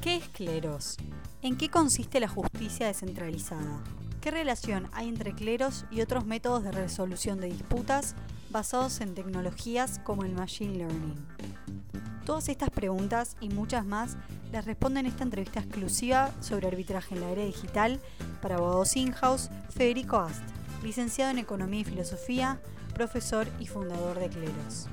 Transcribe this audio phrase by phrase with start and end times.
[0.00, 0.96] ¿Qué es cleros?
[1.42, 3.84] ¿En qué consiste la justicia descentralizada?
[4.22, 8.14] ¿Qué relación hay entre cleros y otros métodos de resolución de disputas
[8.48, 11.26] basados en tecnologías como el Machine Learning?
[12.24, 14.16] Todas estas preguntas y muchas más
[14.52, 18.00] las responde en esta entrevista exclusiva sobre arbitraje en la era digital
[18.40, 20.42] para abogados in-house Federico Ast,
[20.82, 22.58] licenciado en Economía y Filosofía,
[22.94, 24.88] profesor y fundador de Cleros.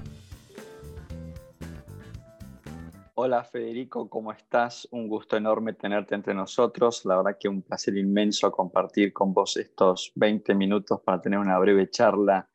[3.28, 4.88] Hola Federico, ¿cómo estás?
[4.92, 7.04] Un gusto enorme tenerte entre nosotros.
[7.04, 11.60] La verdad que un placer inmenso compartir con vos estos 20 minutos para tener una
[11.60, 12.50] breve charla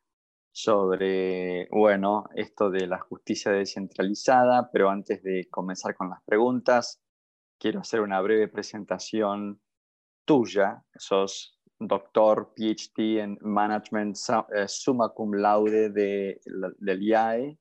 [0.50, 7.02] sobre, bueno, esto de la justicia descentralizada, pero antes de comenzar con las preguntas,
[7.58, 9.60] quiero hacer una breve presentación
[10.24, 10.82] tuya.
[10.96, 14.16] Sos doctor, PhD en Management,
[14.56, 16.40] eh, summa cum laude de,
[16.78, 17.58] del IAE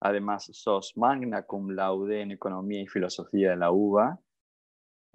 [0.00, 4.18] Además, sos magna cum laude en Economía y Filosofía de la UBA.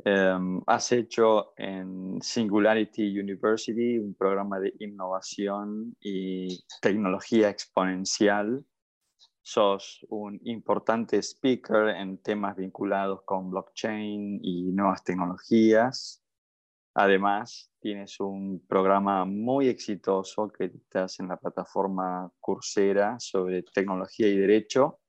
[0.03, 8.63] Em, has hecho en Singularity University un programa de innovación y tecnología exponencial.
[9.41, 16.24] Sos un importante speaker en temas vinculados con blockchain y nuevas tecnologías.
[16.97, 24.37] Además, tienes un programa muy exitoso que estás en la plataforma Coursera sobre tecnología y
[24.37, 24.99] derecho.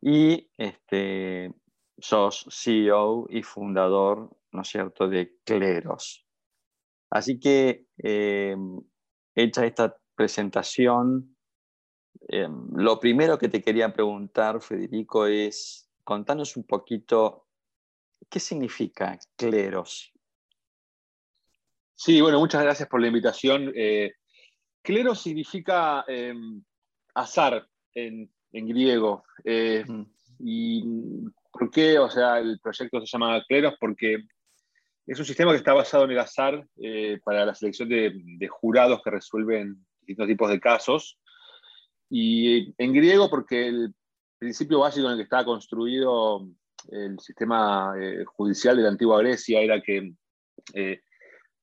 [0.00, 1.52] Y este,
[1.98, 6.26] sos CEO y fundador, ¿no es cierto?, de Cleros.
[7.10, 8.56] Así que, eh,
[9.34, 11.36] hecha esta presentación,
[12.28, 17.46] eh, lo primero que te quería preguntar, Federico, es contanos un poquito
[18.30, 20.13] qué significa Cleros.
[21.96, 23.72] Sí, bueno, muchas gracias por la invitación.
[23.74, 24.12] Eh,
[24.82, 26.62] clero significa em,
[27.14, 29.24] azar en, griego.
[29.44, 30.02] Eh, mm.
[30.40, 30.84] ¿Y
[31.52, 31.98] por qué?
[31.98, 34.18] O sea, el proyecto se llama Cleros porque
[35.06, 38.48] es un sistema que está basado en el azar eh, para la selección de, de,
[38.48, 41.18] jurados que resuelven distintos tipos de casos.
[42.10, 43.94] Y en griego porque el
[44.38, 46.48] principio básico en el que estaba construido
[46.90, 47.94] el sistema
[48.26, 50.12] judicial de la antigua Grecia era que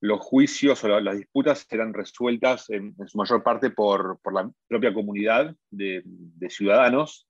[0.01, 5.55] los juicios o las disputas eran resueltas en, su mayor parte por, la propia comunidad
[5.69, 6.03] de,
[6.49, 7.27] ciudadanos.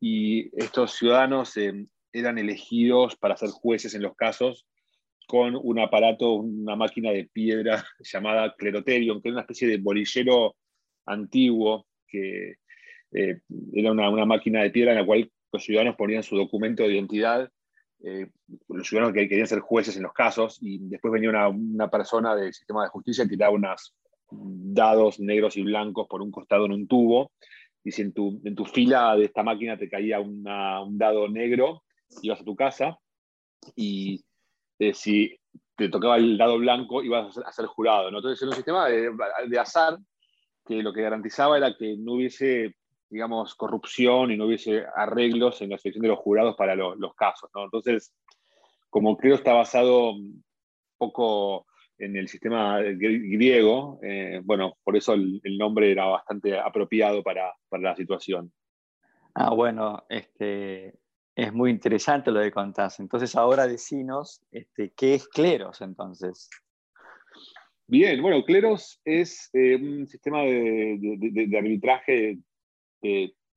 [0.00, 4.66] Y estos ciudadanos eh, eran elegidos para ser jueces en los casos
[5.26, 10.56] con un aparato, una máquina de piedra llamada cleroterium, que era una especie de bolillero
[11.04, 12.54] antiguo, que
[13.12, 13.40] eh,
[13.74, 16.94] era una, una máquina de piedra en la cual los ciudadanos ponían su documento de
[16.94, 17.50] identidad
[18.08, 18.28] eh,
[18.68, 22.54] los ciudadanos que querían ser jueces en los casos, y después venía una, persona del
[22.54, 23.96] sistema de justicia que daba unos
[24.30, 27.32] dados negros y blancos por un costado en un tubo,
[27.82, 31.82] y si en tu, en tu fila de esta máquina te caía un dado negro,
[32.22, 32.96] ibas a tu casa,
[33.74, 34.24] y
[34.78, 35.36] eh, si
[35.74, 38.06] te tocaba el dado blanco, ibas a ser, jurado.
[38.06, 39.10] Entonces era un sistema de,
[39.48, 39.98] de azar
[40.64, 42.76] que lo que garantizaba era que no hubiese
[43.08, 47.50] digamos, corrupción y no hubiese arreglos en la selección de los jurados para los casos.
[47.54, 47.64] ¿no?
[47.64, 48.14] Entonces,
[48.90, 50.44] como creo está basado un
[50.96, 51.66] poco
[51.98, 57.82] en el sistema griego, eh, bueno, por eso el, nombre era bastante apropiado para, para,
[57.82, 58.52] la situación.
[59.34, 60.94] Ah, bueno, este,
[61.34, 63.00] es muy interesante lo que contás.
[63.00, 66.50] Entonces, ahora decinos, este, ¿qué es Cleros entonces?
[67.86, 72.38] Bien, bueno, Cleros es eh, un sistema de, de, de arbitraje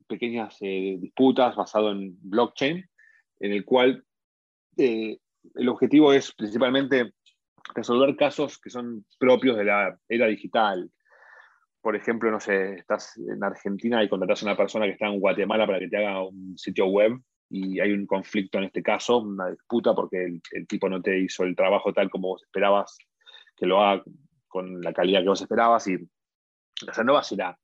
[0.08, 2.84] pequeñas eh, disputas basado en blockchain,
[3.40, 4.04] en el cual
[4.78, 5.18] eh,
[5.56, 7.14] el objetivo es principalmente
[7.76, 10.90] resolver casos que son propios de la era digital.
[11.82, 15.20] Por ejemplo, no sé, estás en Argentina y contratas a una persona que está en
[15.20, 17.14] Guatemala para que te haga un sitio web
[17.50, 21.18] y hay un conflicto en este caso, una disputa porque el, el tipo no te
[21.20, 22.98] hizo el trabajo tal como vos esperabas
[23.56, 24.04] que lo haga
[24.48, 27.60] con la calidad que vos esperabas y o sea, no vas a ir a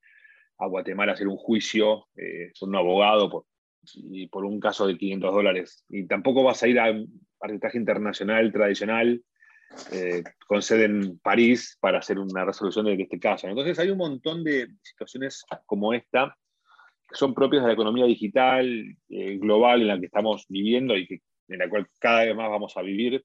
[0.57, 3.45] a Guatemala hacer un juicio eh, un abogado por,
[3.93, 5.83] y por un caso de 500 dólares.
[5.89, 6.93] Y tampoco vas a ir a
[7.41, 9.21] arbitraje internacional tradicional
[9.91, 13.47] eh, con sede en París para hacer una resolución de este caso.
[13.47, 16.35] Entonces hay un montón de situaciones como esta
[17.07, 18.67] que son propias de la economía digital
[19.09, 21.07] eh, global en la que estamos viviendo y
[21.47, 23.23] en la cual cada vez más vamos a vivir.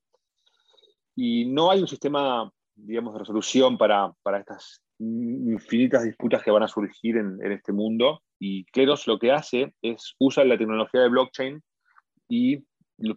[1.16, 6.62] Y no hay un sistema, digamos, de resolución para, para estas infinitas disputas que van
[6.62, 11.08] a surgir en, este mundo y Cleros lo que hace es usar la tecnología de
[11.08, 11.62] blockchain
[12.28, 12.62] y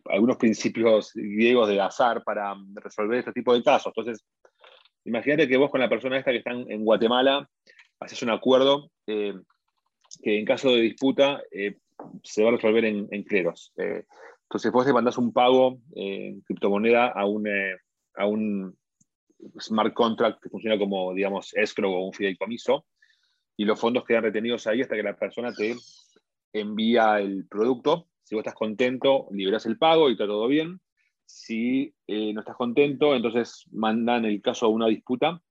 [0.05, 3.91] algunos principios griegos de azar para resolver este tipo de casos.
[3.95, 4.25] Entonces,
[5.03, 7.49] imagínate que vos con la persona esta que está en Guatemala
[7.99, 9.33] haces un acuerdo eh,
[10.21, 11.77] que en caso de disputa eh,
[12.23, 13.73] se va a resolver en, Cleros.
[13.77, 14.05] Eh,
[14.43, 17.47] Entonces vos te mandás un pago en criptomoneda a un,
[18.15, 18.77] a un
[19.59, 22.85] smart contract que funciona como, digamos, escrow o un fideicomiso,
[23.57, 25.75] y los fondos quedan retenidos ahí hasta que la persona te
[26.53, 28.07] envía el producto.
[28.23, 30.81] Si vos estás contento, liberas el pago y está todo bien.
[31.25, 35.41] Si eh, no estás contento, entonces mandan el caso a una disputa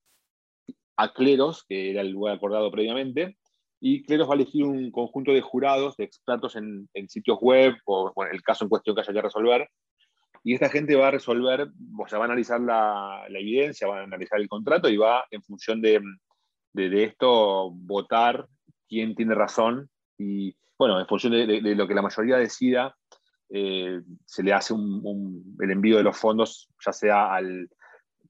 [0.97, 3.39] a Cleros, que era el lugar acordado previamente,
[3.81, 8.13] y Cleros va a elegir un conjunto de jurados, de expertos en, sitios web o
[8.31, 9.69] el caso en cuestión que haya que resolver,
[10.45, 11.69] y esta gente va a resolver,
[11.99, 15.43] o sea, va a analizar la, evidencia, va a analizar el contrato y va, en
[15.43, 16.03] función de,
[16.75, 18.49] esto, votar
[18.89, 19.89] quién tiene razón.
[20.19, 22.97] Y bueno, en función de, lo que la mayoría decida,
[23.51, 27.69] eh, se le hace el envío de los fondos, ya sea al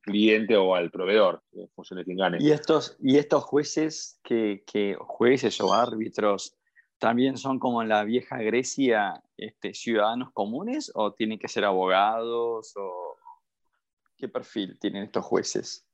[0.02, 2.38] cliente o al proveedor, en función de quién gane.
[2.40, 6.58] Y estos, y estos jueces, que, que jueces o árbitros,
[7.02, 12.74] también son como en la vieja Grecia este, ciudadanos comunes o tienen que ser abogados
[12.76, 13.16] o
[14.16, 15.84] qué perfil tienen estos jueces?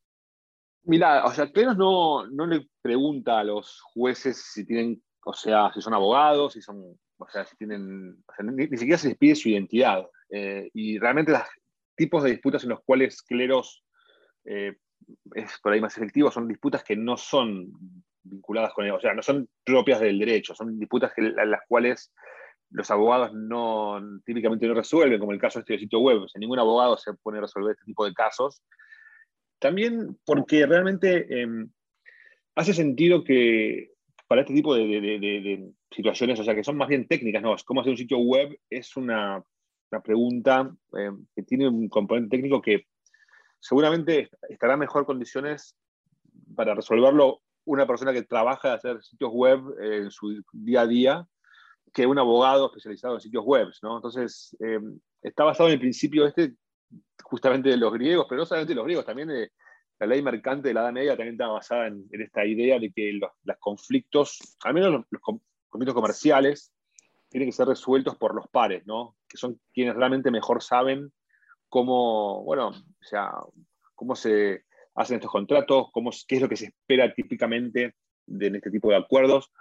[0.83, 5.73] Mira, o sea, Cleros no, no le pregunta a los jueces si tienen, o sea,
[5.73, 9.49] si son abogados, si son, o sea, si tienen, ni, siquiera se les pide su
[9.49, 10.07] identidad.
[10.29, 11.41] Eh, y realmente los
[11.97, 13.83] tipos de disputas en los cuales Cleros
[14.45, 14.77] eh,
[15.35, 17.73] es por ahí más efectivo son disputas que no son
[18.29, 22.13] vinculadas con, o sea, no son propias del derecho, son disputas que, las cuales
[22.71, 26.23] los abogados no, típicamente no resuelven, como el caso este sitio web.
[26.23, 28.63] O sea, ningún abogado se pone a resolver este tipo de casos.
[29.59, 31.71] También porque realmente em,
[32.55, 33.93] hace sentido que
[34.27, 37.57] para este tipo de, situaciones, o sea, que son más bien técnicas, ¿no?
[37.65, 39.43] Cómo hacer un sitio web es una,
[39.91, 42.87] una pregunta em, que tiene un componente técnico que
[43.59, 45.75] seguramente estará en mejor condiciones
[46.55, 51.29] para resolverlo una persona que trabaja de hacer sitios web en su día a día
[51.93, 53.69] que un abogado especializado en sitios web.
[53.83, 53.97] ¿no?
[53.97, 54.81] Entonces, eh,
[55.23, 56.55] está basado en el principio este,
[57.23, 59.53] justamente de los griegos, pero no solamente de los griegos, también de
[60.01, 63.13] la ley mercante de la Edad Media también está basada en, esta idea de que
[63.13, 65.21] los, conflictos, al menos los,
[65.69, 66.73] conflictos comerciales,
[67.29, 69.17] tienen que ser resueltos por los pares, ¿no?
[69.29, 71.13] que son quienes realmente mejor saben
[71.69, 73.33] cómo, bueno, o sea,
[73.95, 74.65] cómo se
[74.99, 77.95] hacen estos contratos, cómo, qué es lo que se espera típicamente
[78.27, 79.53] de, en este tipo de acuerdos.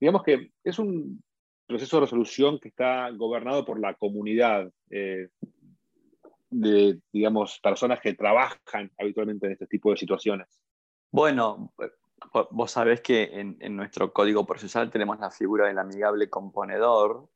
[0.00, 1.22] Digamos que es un
[1.66, 5.28] proceso de resolución que está gobernado por la comunidad eh,
[6.50, 10.60] de, digamos, personas que trabajan habitualmente en este tipo de situaciones.
[11.12, 11.72] Bueno,
[12.50, 17.28] vos sabés que en, en nuestro código procesal tenemos la figura del amigable componedor,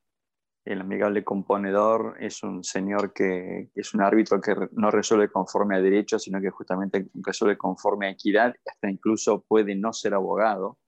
[0.64, 5.80] el amigable componedor es un señor que, es un árbitro que no resuelve conforme a
[5.80, 10.78] derecho, sino que justamente resuelve conforme a equidad, hasta incluso puede no ser abogado.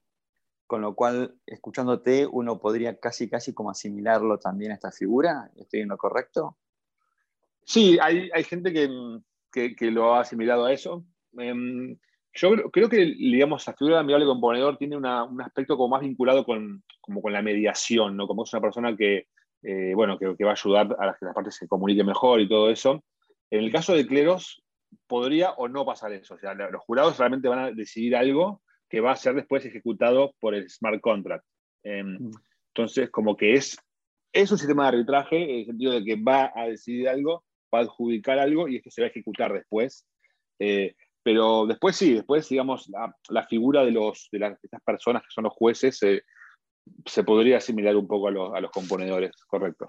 [0.66, 5.50] Con lo cual, escuchándote, uno podría casi, casi como asimilarlo también a esta figura.
[5.56, 6.56] ¿Estoy en lo correcto?
[7.64, 11.04] Sí, hay, hay gente que, que, lo ha asimilado a eso.
[11.38, 11.96] Em,
[12.32, 16.44] yo creo que, digamos, la figura de amigable componedor tiene un aspecto como más vinculado
[16.44, 18.26] con, como con la mediación, ¿no?
[18.26, 19.28] Como es una persona que,
[19.62, 22.70] eh, bueno, que, va a ayudar a que las partes se comuniquen mejor y todo
[22.70, 23.02] eso.
[23.50, 24.62] En el caso de cleros,
[25.06, 26.34] podría o no pasar eso.
[26.34, 30.34] O sea, los jurados realmente van a decidir algo que va a ser después ejecutado
[30.40, 31.44] por el smart contract.
[31.82, 32.30] Em, mm.
[32.74, 33.76] entonces, como que es,
[34.32, 37.80] es un sistema de arbitraje en el sentido de que va a decidir algo, va
[37.80, 40.06] a adjudicar algo y esto se va a ejecutar después.
[40.58, 42.88] Eh, pero después sí, después, digamos,
[43.28, 46.22] la, figura de, los, de, las, estas personas que son los jueces eh,
[47.04, 49.86] se podría asimilar un poco a los, componedores, correcto.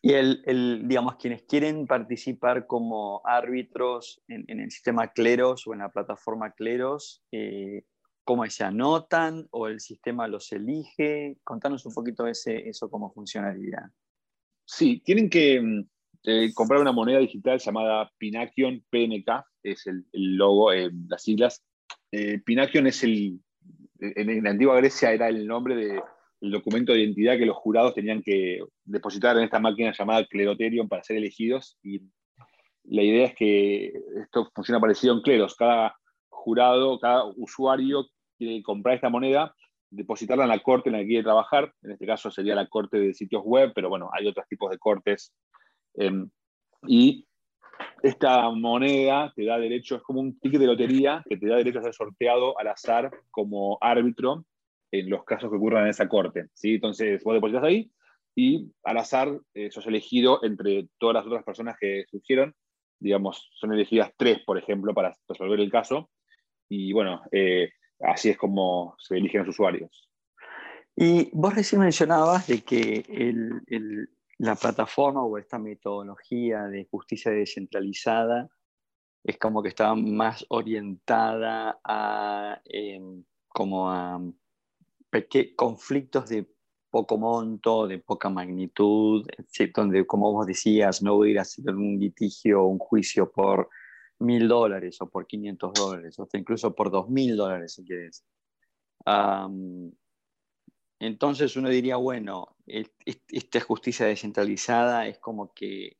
[0.00, 5.90] Y el, digamos, quienes quieren participar como árbitros en, el sistema Cleros o en la
[5.90, 7.82] plataforma Cleros, eh,
[8.24, 11.38] ¿cómo se anotan o el sistema los elige?
[11.42, 13.90] Contanos un poquito ese, eso, cómo funcionaría.
[14.64, 15.88] Sí, tienen que mm,
[16.24, 21.64] eh, comprar una moneda digital llamada Pinakion, PNK, es el, logo, eh, las siglas.
[22.12, 23.40] Eh, Pinakion es el,
[23.98, 26.02] en la antigua Grecia era el nombre de
[26.40, 30.88] el documento de identidad que los jurados tenían que depositar en esta máquina llamada Cleroterium
[30.88, 31.78] para ser elegidos.
[31.82, 32.02] Y
[32.84, 33.92] la idea es que
[34.22, 35.56] esto funciona parecido en Cleros.
[35.56, 35.96] Cada
[36.28, 38.06] jurado, cada usuario
[38.38, 39.54] quiere comprar esta moneda,
[39.90, 41.72] depositarla en la corte en la que quiere trabajar.
[41.82, 44.78] En este caso sería la corte de sitios web, pero bueno, hay otros tipos de
[44.78, 45.34] cortes.
[45.94, 46.30] Em,
[46.86, 47.26] y
[48.02, 51.80] esta moneda te da derecho, es como un ticket de lotería que te da derecho
[51.80, 54.44] a ser sorteado al azar como árbitro
[54.90, 56.46] en los casos que ocurran en esa corte.
[56.54, 56.74] ¿sí?
[56.74, 57.90] Entonces, vos depositas ahí
[58.34, 62.54] y al azar eh, sos elegido entre todas las otras personas que surgieron.
[63.00, 66.10] Digamos, son elegidas tres, por ejemplo, para resolver el caso.
[66.68, 70.08] Y bueno, eh, así es como se eligen los usuarios.
[70.94, 78.48] Y vos recién mencionabas de que el, la plataforma o esta metodología de justicia descentralizada
[79.24, 84.20] es como que está más orientada a em, como a
[85.56, 86.46] conflictos de
[86.90, 89.26] poco monto, de poca magnitud,
[89.74, 93.68] donde, como vos decías, no voy a ir a hacer un litigio un juicio por
[94.20, 98.24] mil dólares o por 500 dólares, o incluso por dos mil dólares si quieres.
[100.98, 105.98] entonces uno diría, bueno, esta justicia descentralizada es como que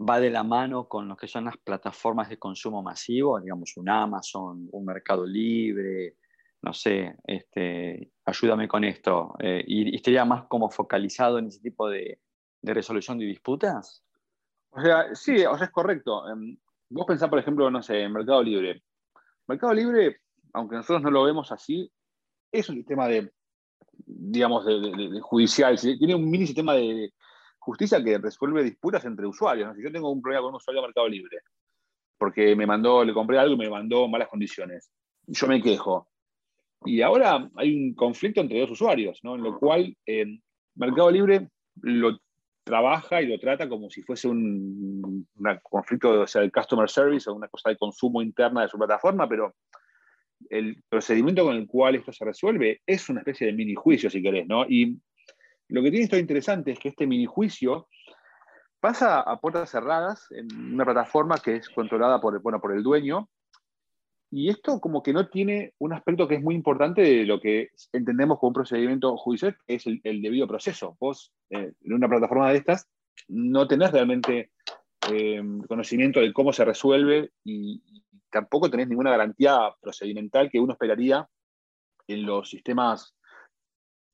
[0.00, 3.88] va de la mano con lo que son las plataformas de consumo masivo, digamos un
[3.88, 6.16] Amazon, un Mercado Libre,
[6.64, 11.88] no sé, este, ayúdame con esto, eh, y, estaría más como focalizado en ese tipo
[11.88, 12.20] de,
[12.62, 14.02] resolución de disputas?
[14.70, 16.26] O sea, sí, o sea, es correcto.
[16.30, 16.56] Em,
[16.88, 18.82] vos pensás, por ejemplo, no sé, en Mercado Libre.
[19.46, 20.20] Mercado Libre,
[20.54, 21.92] aunque nosotros no lo vemos así,
[22.50, 23.30] es un sistema de,
[24.06, 27.12] digamos, de, judicial, tiene un mini sistema de
[27.58, 29.76] justicia que resuelve disputas entre usuarios.
[29.76, 31.40] Si yo tengo un problema con un usuario de Mercado Libre,
[32.16, 34.90] porque me mandó, le compré algo y me mandó malas condiciones,
[35.26, 36.08] yo me quejo,
[36.84, 39.34] y ahora hay un conflicto entre dos usuarios, ¿no?
[39.36, 40.38] en lo cual eh,
[40.74, 41.48] Mercado Libre
[41.82, 42.18] lo
[42.64, 45.26] trabaja y lo trata como si fuese un,
[45.62, 49.54] conflicto o del customer service o una cosa de consumo interna de su plataforma, pero
[50.50, 54.22] el procedimiento con el cual esto se resuelve es una especie de mini juicio, si
[54.22, 54.64] querés, ¿no?
[54.66, 54.98] Y
[55.68, 57.88] lo que tiene esto interesante es que este mini juicio
[58.80, 63.28] pasa a puertas cerradas en una plataforma que es controlada por, bueno, por el dueño
[64.36, 67.70] y esto como que no tiene un aspecto que es muy importante de lo que
[67.92, 70.96] entendemos como un procedimiento judicial, que es el, debido proceso.
[70.98, 72.88] Vos, eh, en una plataforma de estas,
[73.28, 74.50] no tenés realmente
[75.12, 77.80] eh, conocimiento de cómo se resuelve y,
[78.28, 81.28] tampoco tenés ninguna garantía procedimental que uno esperaría
[82.08, 83.14] en los sistemas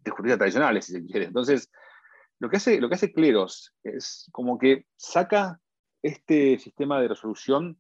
[0.01, 1.25] de justicia tradicionales, si se quiere.
[1.29, 1.73] Entonces,
[2.41, 5.59] lo que hace, lo que hace Cleros es como que saca
[6.03, 7.80] este sistema de resolución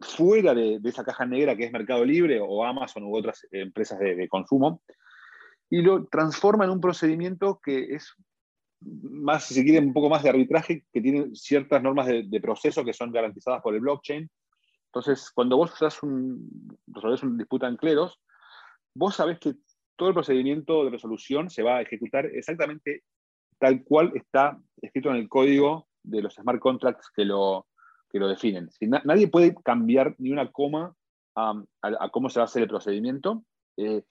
[0.00, 4.28] fuera de, esa caja negra que es Mercado Libre o Amazon u otras empresas de,
[4.28, 4.82] consumo
[5.70, 8.14] y lo transforma en un procedimiento que es
[8.80, 12.84] más, si se quiere, un poco más de arbitraje, que tiene ciertas normas de, proceso
[12.84, 14.30] que son garantizadas por el blockchain.
[14.86, 18.20] Entonces, cuando vos un, resolvés una disputa en cleros,
[18.94, 19.54] vos sabés que
[19.96, 23.02] todo el procedimiento de resolución se va a ejecutar exactamente
[23.58, 27.66] tal cual está escrito en el código de los smart contracts que lo,
[28.10, 28.70] que lo definen.
[29.04, 30.94] nadie puede cambiar ni una coma
[31.34, 33.44] a, cómo se va a hacer el procedimiento.
[33.76, 34.02] Eh,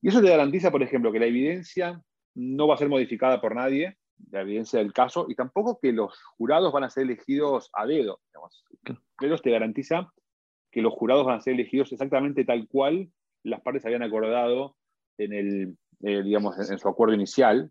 [0.00, 2.02] y eso te garantiza, por ejemplo, que la evidencia
[2.34, 3.96] no va a ser modificada por nadie,
[4.30, 8.20] la evidencia del caso, y tampoco que los jurados van a ser elegidos a dedo.
[9.18, 10.12] Pero te garantiza
[10.70, 13.10] que los jurados van a ser elegidos exactamente tal cual
[13.42, 14.76] las partes habían acordado
[15.18, 17.70] en, el, eh, digamos, en su acuerdo inicial.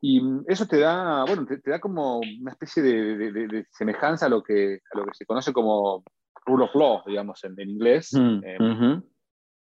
[0.00, 4.80] Y eso te da, bueno, te, da como una especie de, semejanza a lo, que,
[4.92, 6.04] a lo que se conoce como
[6.44, 8.12] rule of law, digamos, en, inglés.
[8.12, 9.00] Mm, eh,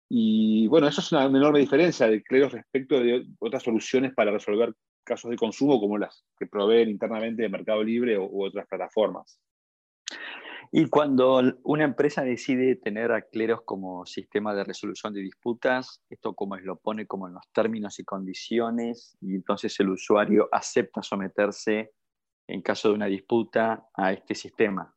[0.09, 4.75] y bueno, eso es una, enorme diferencia de Cleros respecto de otras soluciones para resolver
[5.05, 9.41] casos de consumo como las que proveen internamente de Mercado Libre u otras plataformas.
[10.73, 16.35] Y cuando una empresa decide tener a Cleros como sistema de resolución de disputas, esto
[16.35, 21.93] como lo pone como en los términos y condiciones, y entonces el usuario acepta someterse
[22.47, 24.95] en caso de una disputa a este sistema.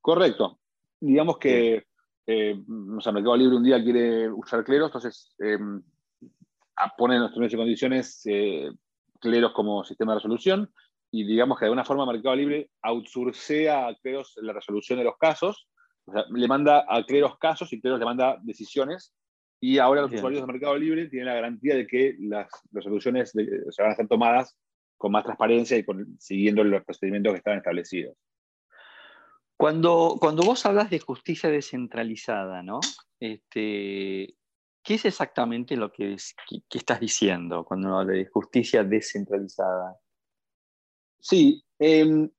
[0.00, 0.58] Correcto.
[0.98, 1.84] Digamos que
[2.26, 5.58] eh, Mercado Libre un día quiere usar Cleros, entonces eh,
[6.96, 8.70] pone en los términos y condiciones eh,
[9.20, 10.72] Cleros como sistema de resolución
[11.10, 15.16] y digamos que de alguna forma Mercado Libre outsourcea a Cleros la resolución de los
[15.18, 15.68] casos,
[16.04, 19.14] o sea, le manda a Cleros casos y Cleros le manda decisiones,
[19.60, 23.82] y ahora los usuarios de Mercado Libre tienen la garantía de que las resoluciones se
[23.82, 24.56] van a ser tomadas
[24.96, 25.84] con más transparencia y
[26.18, 28.16] siguiendo los procedimientos que están establecidos.
[29.56, 32.80] Cuando, cuando vos hablas de justicia descentralizada, ¿no?
[33.18, 34.34] Este,
[34.82, 36.16] ¿Qué es exactamente lo que,
[36.68, 39.98] que estás diciendo cuando hablas de justicia descentralizada?
[41.20, 42.30] Sí, em,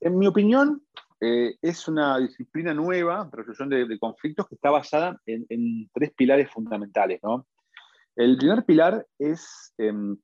[0.00, 0.82] en mi opinión,
[1.20, 7.20] eh, es una disciplina nueva, resolución de, conflictos, que está basada en, tres pilares fundamentales.
[8.16, 10.16] El primer pilar es em,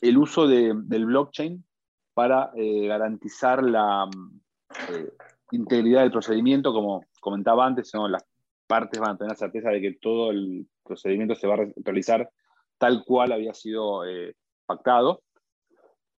[0.00, 1.64] el uso del blockchain
[2.12, 4.08] para eh, garantizar la
[4.90, 5.10] eh,
[5.50, 8.24] integridad del procedimiento, como comentaba antes, las
[8.66, 12.30] partes van a tener certeza de que todo el procedimiento se va a realizar
[12.78, 14.02] tal cual había sido
[14.66, 15.22] pactado.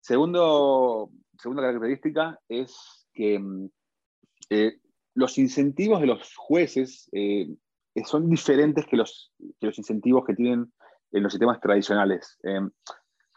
[0.03, 3.71] Segunda característica es que mm,
[4.51, 4.79] eh,
[5.15, 7.49] los incentivos de los jueces eh,
[8.05, 10.73] son diferentes que los, incentivos que tienen
[11.13, 12.39] en los sistemas tradicionales.
[12.43, 12.61] Eh,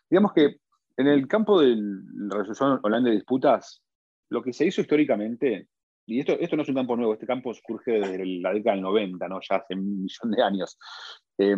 [0.09, 0.59] digamos que
[0.97, 3.83] En el campo de la resolución online de disputas,
[4.29, 5.67] lo que se hizo históricamente,
[6.07, 8.83] y esto, esto no es un campo nuevo, este campo surge desde la década del
[8.83, 9.39] 90, ¿no?
[9.41, 10.77] ya hace un millón de años.
[11.37, 11.57] Eh,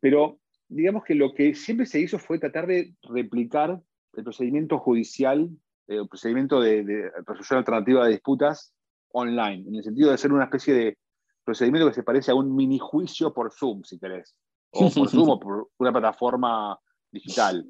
[0.00, 0.38] pero
[0.70, 3.80] digamos que lo que siempre se hizo fue tratar de replicar
[4.14, 5.50] el procedimiento judicial,
[5.88, 8.72] eh, el procedimiento de, resolución alternativa de disputas
[9.12, 10.98] online, en el sentido de ser una especie de
[11.44, 14.36] procedimiento que se parece a un mini juicio por Zoom, si querés,
[14.70, 16.78] o por Zoom o por una plataforma
[17.10, 17.66] digital.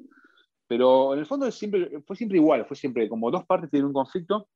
[0.67, 3.93] Pero en el fondo siempre, fue siempre igual, fue siempre como dos partes tienen un
[3.93, 4.47] conflicto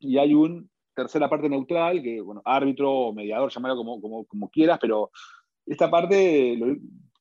[0.00, 4.48] y hay una tercera parte neutral, que, bueno, árbitro o mediador, llamarlo como, como, como
[4.48, 5.10] quieras, pero
[5.66, 6.58] esta parte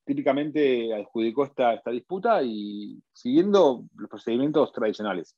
[0.06, 5.36] típicamente adjudicó esta, esta disputa y siguiendo los procedimientos tradicionales.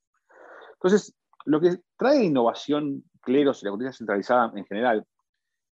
[0.74, 1.16] Entonces,
[1.46, 5.06] lo que trae innovación Cleros y la justicia centralizada en general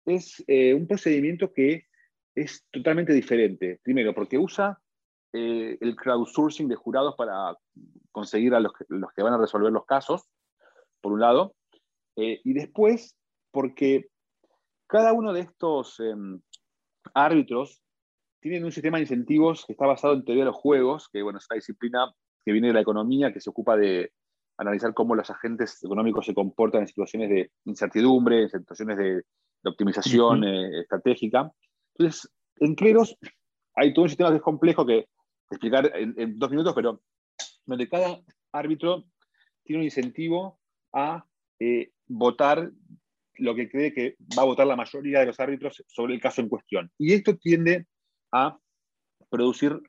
[0.05, 1.87] es eh, un procedimiento que
[2.35, 3.79] es totalmente diferente.
[3.83, 4.79] Primero, porque usa
[5.33, 7.55] eh, el crowdsourcing de jurados para
[8.11, 10.23] conseguir a los que, los que, van a resolver los casos,
[11.01, 11.55] por un lado,
[12.15, 13.15] eh, y después
[13.51, 14.09] porque
[14.87, 16.41] cada uno de estos em,
[17.13, 17.81] árbitros
[18.41, 21.39] tienen un sistema de incentivos que está basado en teoría de los juegos, que bueno,
[21.39, 22.13] es una disciplina
[22.45, 24.11] que viene de la economía, que se ocupa de
[24.57, 29.21] analizar cómo los agentes económicos se comportan en situaciones de incertidumbre, en situaciones de,
[29.65, 31.51] optimización eh, estratégica.
[31.97, 32.31] Entonces,
[32.61, 33.17] en Cleros
[33.75, 35.07] hay todo un sistema que es complejo que
[35.51, 37.01] explicar en, dos minutos, pero
[37.65, 38.21] donde cada
[38.53, 39.03] árbitro
[39.63, 40.59] tiene un incentivo
[40.93, 41.25] a
[41.59, 42.71] eh, votar
[43.35, 46.41] lo que cree que va a votar la mayoría de los árbitros sobre el caso
[46.41, 46.91] en cuestión.
[46.97, 47.85] Y esto tiende
[48.31, 48.57] a
[49.29, 49.81] producir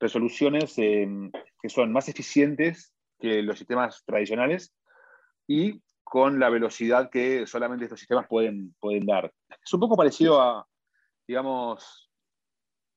[0.00, 4.74] resoluciones em, que son más eficientes que los sistemas tradicionales
[5.46, 9.32] y con la velocidad que solamente estos sistemas pueden, pueden dar.
[9.62, 10.66] Es un poco parecido a,
[11.26, 12.10] digamos,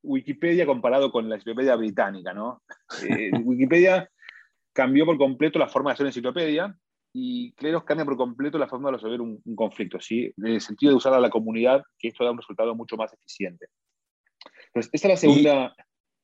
[0.03, 2.63] Wikipedia comparado con la enciclopedia británica, ¿no?
[3.09, 4.09] Eh, Wikipedia
[4.73, 6.75] cambió por completo la forma de hacer enciclopedia
[7.13, 10.31] y Cleros cambia por completo la forma de resolver un, conflicto, ¿sí?
[10.37, 13.11] En el sentido de usar a la comunidad, que esto da un resultado mucho más
[13.13, 13.67] eficiente.
[14.73, 15.75] Entonces, esta es la segunda...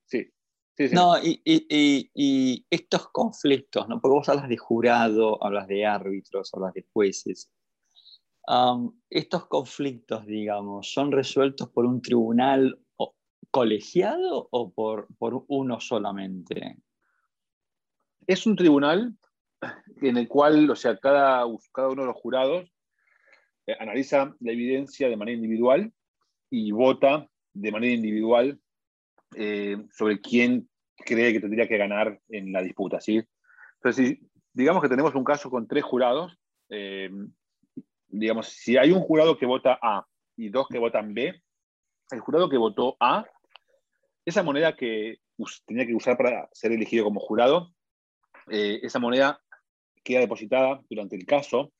[0.05, 0.31] sí.
[0.77, 3.99] Sí, No, y, estos conflictos, ¿no?
[3.99, 7.51] porque vos hablas de jurado, hablas de árbitros, hablas de jueces.
[9.09, 12.79] estos conflictos, digamos, son resueltos por un tribunal
[13.51, 16.77] colegiado o por, por uno solamente?
[18.25, 19.17] Es un tribunal
[20.01, 22.71] en el cual, o sea, cada, cada uno de los jurados
[23.65, 25.91] eh, analiza la evidencia de manera individual
[26.49, 27.29] y vota
[27.59, 28.59] de manera individual
[29.35, 33.01] eh, sobre quién cree que tendría que ganar en la disputa.
[33.01, 33.21] ¿sí?
[33.75, 36.37] Entonces, si, digamos que tenemos un caso con tres jurados,
[36.69, 37.09] eh,
[38.07, 41.41] digamos, si hay un jurado que vota A y dos que votan B,
[42.11, 43.25] el jurado que votó A
[44.25, 45.19] esa moneda que
[45.65, 47.73] tenía que usar para ser elegido como jurado,
[48.49, 49.41] eh, esa moneda
[50.03, 51.71] queda depositada durante el caso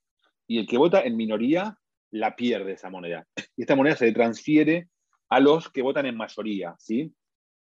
[0.48, 1.78] y el que vota en minoría
[2.12, 3.28] la pierde esa moneda.
[3.56, 4.88] Y esta moneda se le transfiere
[5.30, 6.76] a los que votan en mayoría.
[6.80, 7.14] ¿sí?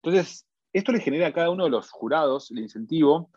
[0.02, 3.32] Entonces, esto le genera a cada uno de los jurados el incentivo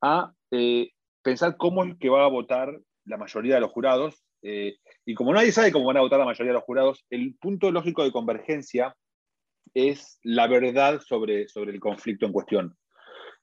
[0.00, 0.90] a eh,
[1.22, 4.24] pensar cómo es que va a votar la mayoría de los jurados.
[4.42, 7.36] Eh, y como nadie sabe cómo van a votar la mayoría de los jurados, el
[7.36, 8.96] punto lógico de convergencia
[9.74, 12.76] es la verdad sobre, sobre el conflicto en cuestión.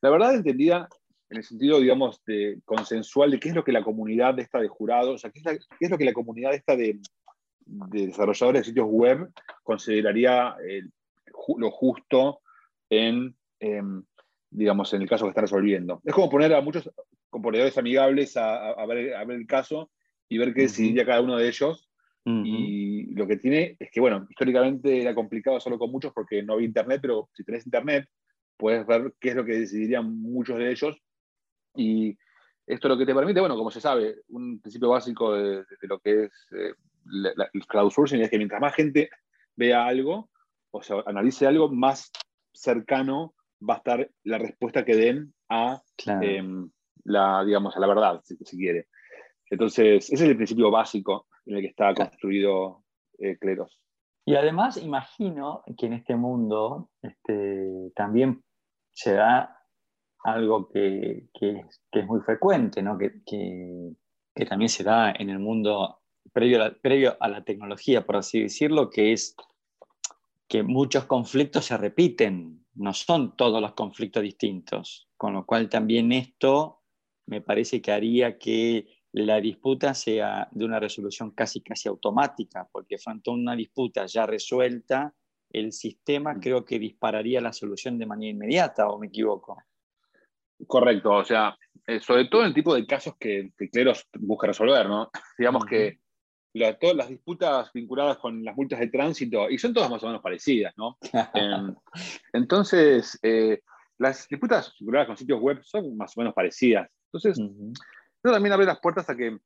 [0.02, 0.90] La verdad entendida
[1.30, 4.68] en el sentido, digamos, de consensual de qué es lo que la comunidad esta de
[4.68, 5.42] jurados, o sea, qué
[5.80, 7.00] es, lo que la comunidad esta de,
[7.68, 9.30] desarrolladores de sitios web
[9.64, 10.56] consideraría
[11.58, 12.40] lo justo
[12.90, 14.04] en, em,
[14.50, 16.02] digamos, en el caso que están resolviendo.
[16.04, 16.90] Es como poner a muchos
[17.30, 19.92] componedores amigables a, ver, el caso
[20.30, 21.88] y ver qué decidiría cada uno de ellos
[22.30, 26.54] y lo que tiene es que, bueno, históricamente era complicado solo con muchos porque no
[26.54, 28.06] había internet, pero si tenés internet,
[28.58, 31.02] puedes ver qué es lo que decidirían muchos de ellos.
[31.76, 32.18] Y
[32.66, 36.26] esto lo que te permite, bueno, como se sabe, un principio básico de, lo que
[36.26, 36.74] es eh,
[37.54, 39.10] el crowdsourcing es que mientras más gente
[39.56, 40.30] vea algo,
[40.72, 42.12] o sea, analice algo, más
[42.54, 43.34] cercano
[43.68, 46.70] va a estar la respuesta que den a em,
[47.04, 48.88] la, digamos, a la verdad, si, si quiere.
[49.50, 52.84] Entonces, ese es el principio básico en el que está construido
[53.18, 53.80] eh, Cleros.
[54.26, 58.44] Y además imagino que en este mundo este, también
[58.94, 59.58] se da
[60.24, 62.98] algo que, es, muy frecuente, ¿no?
[62.98, 63.94] que,
[64.48, 66.00] también se da en el mundo
[66.34, 69.36] previo a, la, previo a la tecnología, por así decirlo, que es
[70.48, 76.12] que muchos conflictos se repiten, no son todos los conflictos distintos, con lo cual también
[76.12, 76.82] esto
[77.26, 82.98] me parece que haría que la disputa sea de una resolución casi casi automática, porque
[82.98, 85.14] frente a una disputa ya resuelta,
[85.50, 86.40] el sistema mm.
[86.40, 89.58] creo que dispararía la solución de manera inmediata, ¿o me equivoco?
[90.66, 94.48] Correcto, o sea, eh, sobre todo en el tipo de casos que, que Cleros busca
[94.48, 95.10] resolver, ¿no?
[95.38, 96.00] Digamos que
[96.80, 100.22] todas las disputas vinculadas con las multas de tránsito, y son todas más o menos
[100.22, 100.98] parecidas, ¿no?
[101.34, 101.76] Em,
[102.34, 103.62] entonces, eh,
[103.98, 106.90] las disputas vinculadas con sitios web son más o menos parecidas.
[107.06, 109.38] Entonces, eso también abre las puertas a que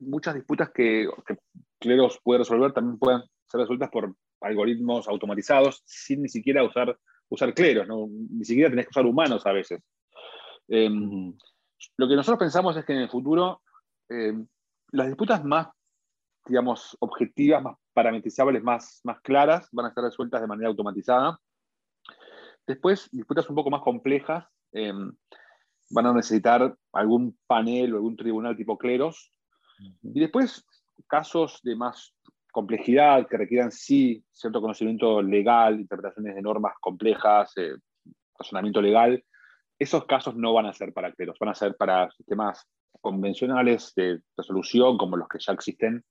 [0.00, 1.36] muchas disputas que, que
[1.78, 7.54] Cleros puede resolver también puedan ser resueltas por algoritmos automatizados sin ni siquiera usar, usar
[7.54, 8.06] Cleros, ¿no?
[8.08, 9.82] ni siquiera tenés que usar humanos a veces.
[10.68, 11.34] Em,
[11.96, 13.62] lo que nosotros pensamos es que en el futuro
[14.08, 14.46] em,
[14.92, 15.68] las disputas más,
[16.46, 21.38] digamos, objetivas, más parametrizables, más, más claras, van a estar resueltas de manera automatizada.
[22.66, 25.12] Después, disputas un poco más complejas em,
[25.90, 29.32] van a necesitar algún panel o algún tribunal tipo cleros.
[30.02, 30.64] Y después,
[31.06, 32.14] casos de más
[32.52, 37.74] complejidad que requieran sí cierto conocimiento legal, interpretaciones de normas complejas, eh,
[38.38, 39.22] razonamiento legal,
[39.78, 42.64] esos casos no van a ser para cleros, van a ser para sistemas
[43.00, 46.04] convencionales de resolución como los que ya existen.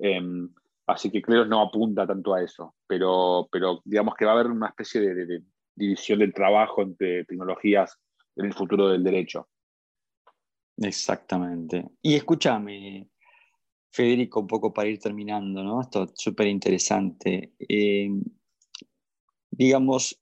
[0.00, 0.48] Em,
[0.86, 4.50] así que Cleros no apunta tanto a eso, pero, pero digamos que va a haber
[4.50, 5.42] una especie de,
[5.74, 7.98] división del trabajo entre tecnologías
[8.36, 9.48] en el futuro del derecho.
[10.76, 11.86] Exactamente.
[12.02, 13.08] Y escúchame,
[13.90, 15.80] Federico, un poco para ir terminando, ¿no?
[15.80, 17.54] Esto es súper interesante.
[17.58, 18.22] Em,
[19.50, 20.20] digamos,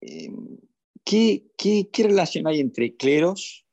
[0.00, 0.58] em,
[1.04, 3.66] ¿qué, relación hay entre cleros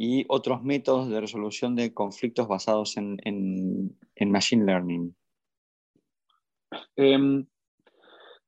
[0.00, 5.16] y otros métodos de resolución de conflictos basados en, Machine Learning?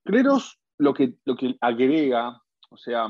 [0.04, 3.08] Cleros lo que, lo que agrega, o sea,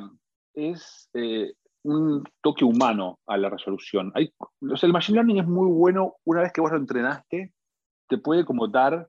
[0.55, 4.11] es eh, un toque humano a la resolución.
[4.14, 7.53] Hay, el Machine Learning es muy bueno una vez que vos lo entrenaste,
[8.09, 9.09] te puede como dar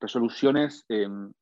[0.00, 1.32] resoluciones em,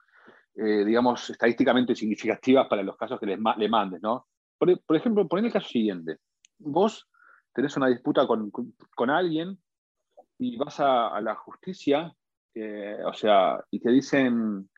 [0.56, 4.26] eh, digamos, estadísticamente significativas para los casos que le, le mandes, ¿no?
[4.58, 6.18] Por, ejemplo, poner el caso siguiente.
[6.58, 7.08] Vos
[7.52, 9.58] tenés una disputa con, con, alguien
[10.38, 12.14] y vas a, la justicia,
[12.54, 14.68] eh, o sea, y te dicen,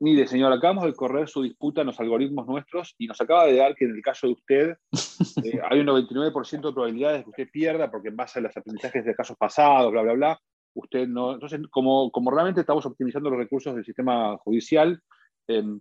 [0.00, 3.56] mire, señor, acabamos de correr su disputa en los algoritmos nuestros y nos acaba de
[3.56, 4.76] dar que en el caso de usted
[5.44, 8.56] eh, hay un 99% de probabilidades de que usted pierda porque en base a los
[8.56, 10.40] aprendizajes de casos pasados, bla, bla, bla,
[10.74, 11.32] usted no.
[11.32, 15.00] Entonces, como, como realmente estamos optimizando los recursos del sistema judicial,
[15.46, 15.80] em,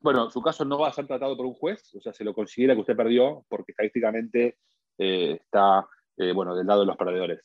[0.00, 2.34] bueno, su caso no va a ser tratado por un juez, o sea, se lo
[2.34, 4.58] considera que usted perdió porque estadísticamente
[4.98, 7.40] eh, está, eh, bueno, del lado de los perdedores.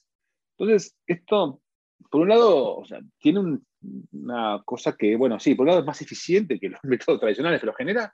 [0.58, 1.62] Entonces, esto,
[2.10, 3.60] por un lado, o sea, tiene
[4.12, 7.60] una cosa que, bueno, sí, por un lado es más eficiente que los métodos tradicionales,
[7.60, 8.14] pero genera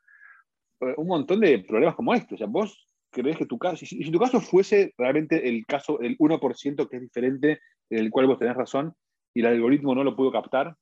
[0.82, 2.34] eh, un montón de problemas como estos.
[2.34, 6.00] O sea, vos crees que tu caso, si, si tu caso fuese realmente el caso,
[6.02, 8.94] el 1% que es diferente en el cual vos tenés razón
[9.34, 10.76] y el algoritmo no lo pudo captar.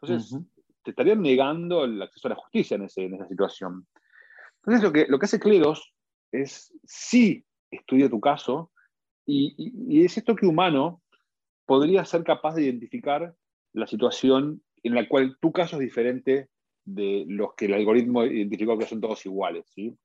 [0.00, 0.38] Entonces,
[0.82, 3.86] te estarían negando el acceso a la justicia en, esa situación.
[4.56, 5.92] Entonces, lo que, lo que hace Cleros
[6.32, 8.70] es sí estudia tu caso
[9.26, 11.02] y, es esto que humano
[11.66, 13.34] podría ser capaz de identificar
[13.72, 16.48] la situación en la cual tu caso es diferente
[16.84, 19.66] de los que el algoritmo identificó que son todos iguales.
[19.72, 19.96] ¿sí?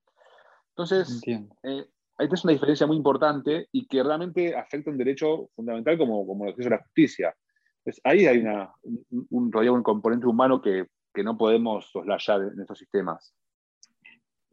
[0.69, 1.85] Entonces, eh,
[2.17, 6.43] ahí es una diferencia muy importante y que realmente afecta un derecho fundamental como, como
[6.43, 7.35] el acceso a la justicia.
[8.03, 13.33] ahí hay una, un, un, componente humano que, que, no podemos soslayar en estos sistemas.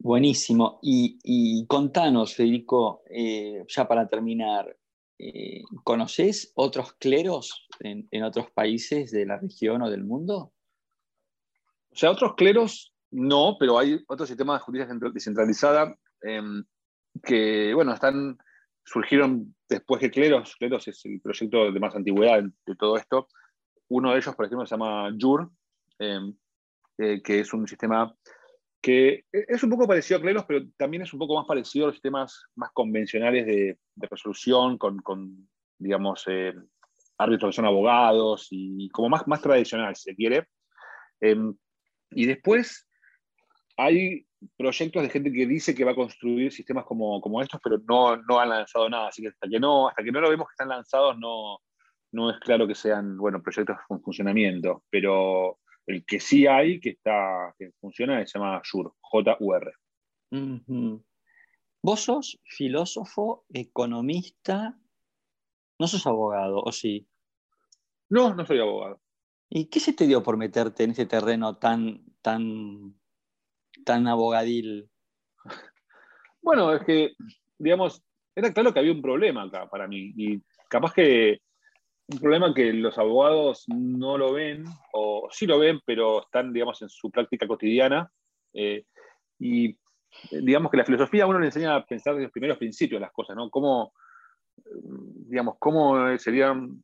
[0.03, 0.79] Buenísimo.
[0.81, 4.77] Y, contanos, Federico, eh, ya para terminar,
[5.17, 10.51] eh, ¿conoces otros cleros en, otros países de la región o del mundo?
[11.89, 15.95] O sea, otros cleros no, pero hay otros sistemas de justicia descentralizada.
[16.21, 16.65] Em,
[17.23, 18.37] que, bueno, están,
[18.83, 20.57] surgieron después de Cleros.
[20.57, 23.29] Cleros es el proyecto de más antigüedad de todo esto.
[23.87, 25.49] Uno de ellos, por ejemplo, se llama JUR,
[25.99, 26.35] em,
[26.97, 28.13] eh, que es un sistema
[28.83, 31.87] que es un poco parecido a Cleros, pero también es un poco más parecido a
[31.87, 35.47] los sistemas más convencionales de, resolución, con, con
[35.79, 36.53] digamos, eh,
[37.17, 40.49] árbitros que son abogados y como más, más tradicional, si se quiere.
[41.21, 41.55] Em,
[42.11, 42.85] y después
[43.77, 47.77] hay proyectos de gente que dice que va a construir sistemas como, como estos, pero
[47.87, 49.07] no, no han lanzado nada.
[49.07, 51.59] Así que hasta que no, hasta que no lo vemos que están lanzados, no,
[52.11, 54.83] no es claro que sean bueno, proyectos con funcionamiento.
[54.89, 59.73] Pero el que sí hay, que, está, que funciona, se llama JUR, J-U-R.
[61.81, 64.79] ¿Vos sos filósofo, economista?
[65.79, 67.07] ¿No sos abogado, o sí?
[68.09, 69.01] No, no soy abogado.
[69.49, 72.95] ¿Y qué se te dio por meterte en ese terreno tan, tan
[73.83, 74.89] tan abogadil?
[76.41, 77.13] Bueno, es que,
[77.57, 78.03] digamos,
[78.35, 80.11] era claro que había un problema acá para mí.
[80.17, 81.39] Y capaz que
[82.07, 86.81] un problema que los abogados no lo ven, o sí lo ven, pero están, digamos,
[86.81, 88.11] en su práctica cotidiana.
[88.53, 88.85] Eh,
[89.39, 89.77] y
[90.31, 93.11] digamos que la filosofía a uno le enseña a pensar desde los primeros principios las
[93.11, 93.49] cosas, ¿no?
[93.49, 93.93] Cómo,
[95.27, 96.83] digamos, cómo sería un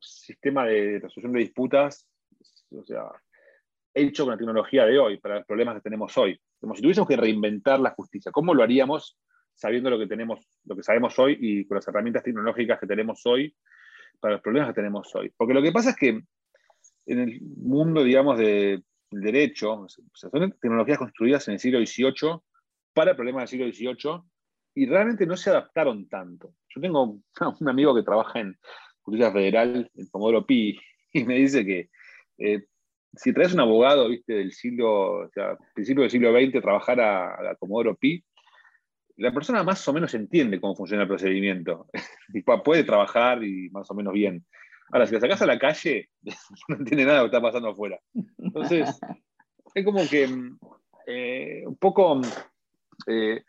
[0.00, 2.08] sistema de resolución de disputas,
[2.70, 3.04] o sea,
[3.94, 6.40] hecho con la tecnología de hoy, para los problemas que tenemos hoy.
[6.60, 9.18] Como si tuviésemos que reinventar la justicia, ¿cómo lo haríamos
[9.54, 13.20] sabiendo lo que tenemos, lo que sabemos hoy y con las herramientas tecnológicas que tenemos
[13.26, 13.54] hoy
[14.20, 15.32] para los problemas que tenemos hoy?
[15.36, 16.22] Porque lo que pasa es que
[17.06, 22.40] en el mundo, digamos, del derecho, son tecnologías construidas en el siglo XVIII
[22.94, 24.22] para problemas del siglo XVIII
[24.74, 26.54] y realmente no se adaptaron tanto.
[26.68, 27.18] Yo tengo
[27.60, 28.56] un amigo que trabaja en
[29.02, 30.78] Justicia Federal, en Comodoro Pi,
[31.12, 31.90] y me dice que
[32.38, 32.64] eh,
[33.14, 37.50] si traes un abogado, viste, del siglo, o sea, principio del siglo XX, trabajar a,
[37.50, 38.24] a Comodoro Pi,
[39.20, 41.88] la persona más o menos entiende cómo funciona el procedimiento.
[42.34, 44.44] y puede trabajar y más o menos bien.
[44.92, 46.08] Ahora, si la sacas a la calle,
[46.68, 48.00] no entiende nada de lo que está pasando afuera.
[48.38, 48.98] Entonces,
[49.74, 50.28] es como que
[51.06, 52.20] eh, un poco,
[53.06, 53.44] eh,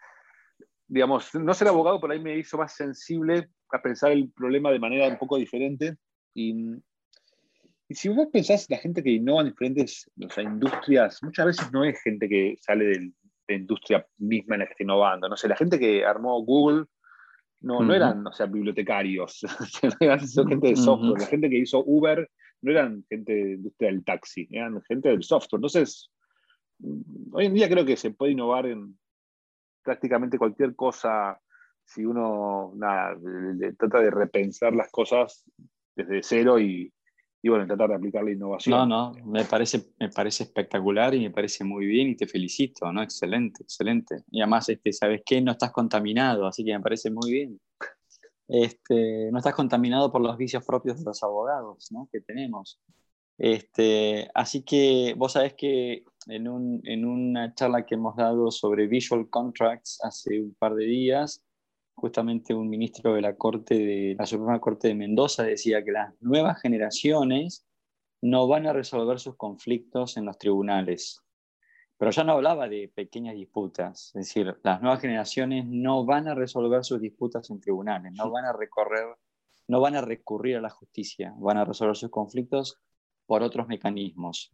[0.88, 4.80] digamos, no ser abogado por ahí me hizo más sensible a pensar el problema de
[4.80, 5.96] manera un poco diferente.
[6.34, 6.76] Y
[7.92, 12.02] y si vos pensás, la gente que innova en diferentes industrias, muchas veces no es
[12.02, 13.12] gente que sale de
[13.52, 15.30] la industria misma en la que está innovando.
[15.30, 16.86] No sé, la gente que armó Google
[17.62, 19.42] no, no eran o sea, bibliotecarios,
[20.00, 21.22] eran gente de software.
[21.22, 22.30] La gente que hizo Uber
[22.62, 25.60] no eran gente de industria del taxi, eran gente del software.
[25.60, 26.12] Entonces,
[27.32, 28.98] hoy en día creo que se puede innovar en
[29.84, 31.40] prácticamente cualquier cosa
[31.84, 32.74] si uno
[33.78, 35.44] trata de repensar las cosas
[35.96, 36.92] desde cero y,
[37.44, 38.88] y bueno, tratar de aplicar la innovación.
[38.88, 42.92] No, no, me parece, me parece espectacular y me parece muy bien y te felicito,
[42.92, 43.02] ¿no?
[43.02, 44.24] Excelente, excelente.
[44.30, 45.42] Y además, este, ¿sabes qué?
[45.42, 47.60] No estás contaminado, así que me parece muy bien.
[48.48, 52.08] Este, no estás contaminado por los vicios propios de los abogados, ¿no?
[52.12, 52.80] Que tenemos.
[53.38, 58.86] Este, así que vos sabés que en, un, en una charla que hemos dado sobre
[58.86, 61.44] visual contracts hace un par de días,
[61.96, 66.14] justamente un ministro de la Corte de la Suprema Corte de Mendoza decía que las
[66.22, 67.66] nuevas generaciones
[68.22, 71.22] no van a resolver sus conflictos en los tribunales.
[71.98, 76.34] Pero ya no hablaba de pequeñas disputas, es decir, las nuevas generaciones no van a
[76.34, 79.06] resolver sus disputas en tribunales, no van a recorrer,
[79.68, 82.80] no van a recurrir a la justicia, van a resolver sus conflictos
[83.28, 84.50] por otros mecanismos.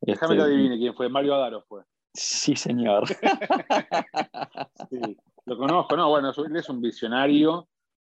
[0.00, 1.82] Déjame que este, adivine quién fue, Mario Adaro fue.
[2.12, 3.08] Sí, señor.
[4.90, 5.16] sí.
[5.46, 7.68] Lo conozco, no, bueno, él es un visionario,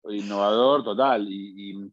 [0.10, 1.91] innovador total, y,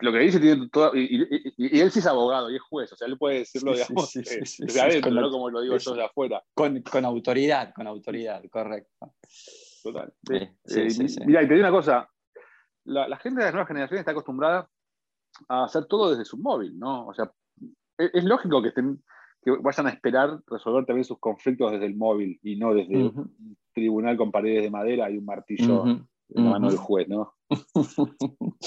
[0.00, 1.26] lo que dice tiene todo, y,
[1.58, 5.10] él sí es abogado y es juez, o sea, él puede decirlo, digamos, desde adentro,
[5.10, 6.42] no como lo digo yo de afuera.
[6.54, 9.14] Con, con, autoridad, con autoridad, correcto.
[9.82, 10.12] Total.
[10.30, 10.54] Eh,
[11.26, 12.08] mira, y te digo una cosa,
[12.84, 14.68] la, gente de las nuevas generaciones está acostumbrada
[15.48, 17.08] a hacer todo desde su móvil, ¿no?
[17.08, 17.30] O sea,
[17.98, 19.02] es, lógico que estén
[19.44, 23.12] que vayan a esperar resolver también sus conflictos desde el móvil y no desde
[23.72, 27.34] tribunal con paredes de madera y un martillo en la mano del juez, ¿no?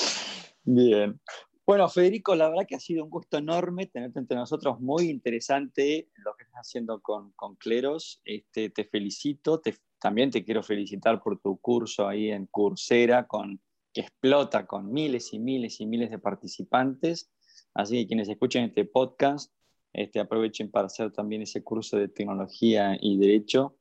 [0.63, 1.19] Bien.
[1.65, 6.09] Bueno, Federico, la verdad que ha sido un gusto enorme tenerte entre nosotros, muy interesante
[6.15, 8.21] lo que estás haciendo con, con Cleros.
[8.23, 9.61] Este, te felicito,
[9.99, 13.59] también te quiero felicitar por tu curso ahí en Coursera, con,
[13.93, 17.29] que explota con miles y miles y miles de participantes.
[17.73, 19.51] Así que quienes escuchen este podcast,
[19.97, 23.75] este, aprovechen para hacer también ese curso de tecnología y derecho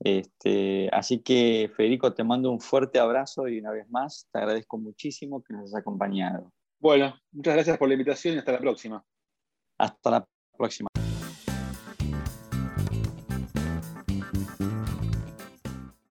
[0.00, 4.78] este, así que, Federico, te mando un fuerte abrazo y una vez más te agradezco
[4.78, 6.52] muchísimo que nos hayas acompañado.
[6.78, 9.04] Bueno, muchas gracias por la invitación y hasta la próxima.
[9.78, 10.93] Hasta la próxima.